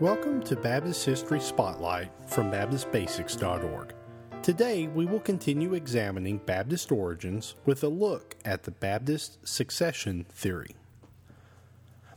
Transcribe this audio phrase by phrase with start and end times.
[0.00, 3.92] Welcome to Baptist History Spotlight from BaptistBasics.org.
[4.42, 10.74] Today we will continue examining Baptist origins with a look at the Baptist succession theory.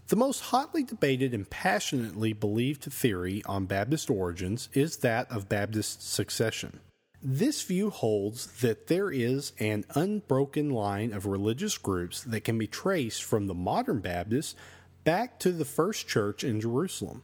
[0.08, 6.10] The most hotly debated and passionately believed theory on Baptist origins is that of Baptist
[6.10, 6.80] succession.
[7.22, 12.66] This view holds that there is an unbroken line of religious groups that can be
[12.66, 14.56] traced from the modern Baptists
[15.04, 17.24] back to the first church in Jerusalem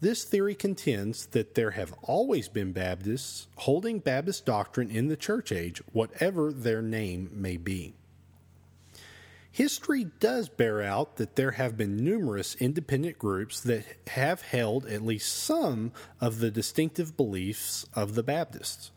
[0.00, 5.50] this theory contends that there have always been Baptists holding Baptist doctrine in the church
[5.50, 7.94] age, whatever their name may be.
[9.50, 15.00] History does bear out that there have been numerous independent groups that have held at
[15.00, 18.90] least some of the distinctive beliefs of the Baptists.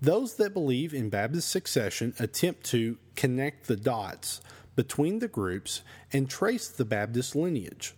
[0.00, 4.40] Those that believe in Baptist succession attempt to connect the dots
[4.76, 7.94] between the groups and trace the Baptist lineage.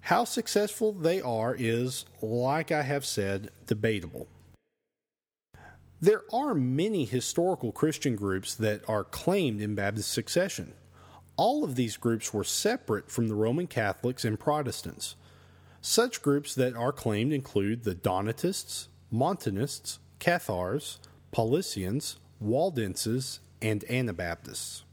[0.00, 4.26] How successful they are is, like I have said, debatable.
[6.00, 10.74] There are many historical Christian groups that are claimed in Baptist succession.
[11.36, 15.16] All of these groups were separate from the Roman Catholics and Protestants.
[15.80, 20.98] Such groups that are claimed include the Donatists, Montanists, Cathars,
[21.32, 24.84] Paulicians, Waldenses, and Anabaptists.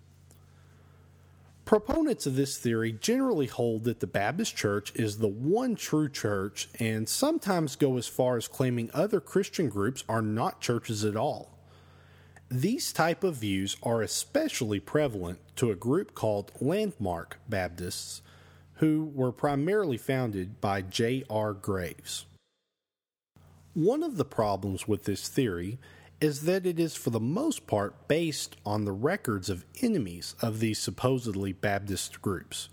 [1.66, 6.70] Proponents of this theory generally hold that the Baptist Church is the one true church
[6.80, 11.58] and sometimes go as far as claiming other Christian groups are not churches at all.
[12.52, 18.22] These type of views are especially prevalent to a group called Landmark Baptists
[18.76, 21.54] who were primarily founded by J.R.
[21.54, 22.28] Graves.
[23.74, 25.80] One of the problems with this theory
[26.26, 30.60] is that it is for the most part based on the records of enemies of
[30.60, 32.68] these supposedly Baptist groups.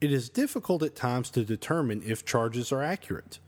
[0.00, 3.40] It is difficult at times to determine if charges are accurate.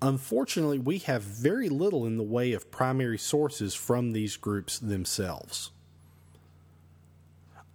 [0.00, 5.70] Unfortunately, we have very little in the way of primary sources from these groups themselves.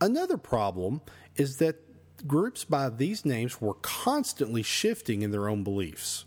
[0.01, 1.01] Another problem
[1.35, 1.75] is that
[2.25, 6.25] groups by these names were constantly shifting in their own beliefs.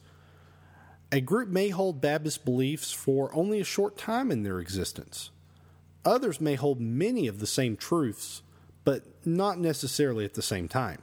[1.15, 5.31] A group may hold Baptist beliefs for only a short time in their existence.
[6.07, 8.41] Others may hold many of the same truths,
[8.83, 11.03] but not necessarily at the same time.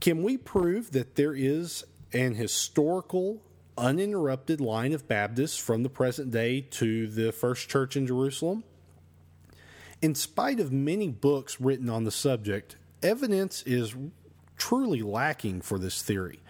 [0.00, 1.84] Can we prove that there is
[2.14, 3.42] an historical,
[3.76, 8.64] uninterrupted line of Baptists from the present day to the first church in Jerusalem?
[10.00, 13.94] In spite of many books written on the subject, evidence is
[14.56, 16.40] truly lacking for this theory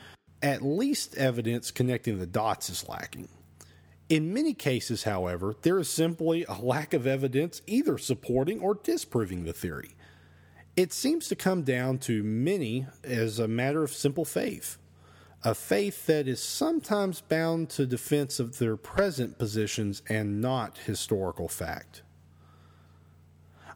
[0.47, 3.29] at least evidence connecting the dots is lacking.
[4.09, 9.43] In many cases, however, there is simply a lack of evidence either supporting or disproving
[9.43, 9.97] the theory.
[10.77, 14.79] It seems to come down to many as a matter of simple faith,
[15.43, 21.49] a faith that is sometimes bound to defense of their present positions and not historical
[21.49, 22.03] fact.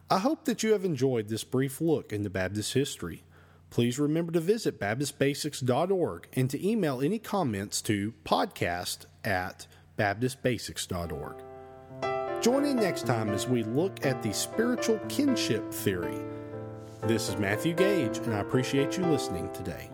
[0.09, 3.23] I hope that you have enjoyed this brief look into Baptist history.
[3.71, 9.65] Please remember to visit BaptistBasics.org and to email any comments to podcast at
[9.97, 12.43] BaptistBasics.org.
[12.43, 16.17] Join in next time as we look at the spiritual kinship theory.
[17.03, 19.89] This is Matthew Gage, and I appreciate you listening today.